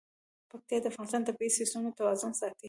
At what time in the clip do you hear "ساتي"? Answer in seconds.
2.39-2.59